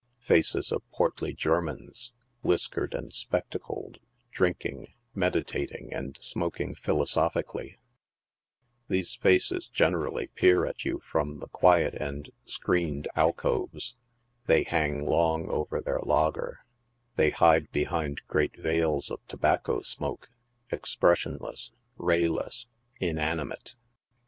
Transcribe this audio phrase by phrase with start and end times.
[0.21, 2.11] Faces of portly Germans,
[2.41, 3.99] whiskered and spectacled,
[4.31, 7.77] drinking, meditating and smoking philosophically;
[8.87, 13.95] these faces generally peer at you from the quiet and screened alcoves,
[14.47, 16.61] they hang long over their lager,
[17.15, 20.29] they hide behind great veils of tobacco smoke,
[20.71, 22.65] expressionless, ray less,
[22.99, 23.75] inanimate.